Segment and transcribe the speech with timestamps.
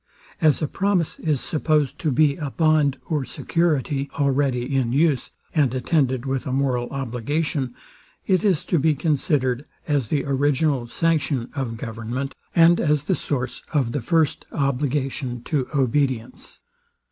[0.41, 5.71] As a promise is supposed to be a bond or security already in use, and
[5.75, 7.75] attended with a moral obligation,
[8.25, 13.61] it is to be considered as the original sanction of government, and as the source
[13.73, 16.57] of the first obligation to obedience.